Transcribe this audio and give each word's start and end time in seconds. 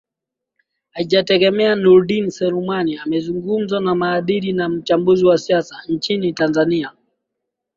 haijatengemaa 0.93 1.75
nurdin 1.75 2.27
selumani 2.29 2.93
amezungumzo 2.97 3.79
na 3.79 3.95
mhadiri 3.95 4.53
na 4.53 4.69
mchambuzi 4.69 5.25
wa 5.25 5.37
siasa 5.37 5.75
nchini 5.87 6.33
tanzania 6.33 6.91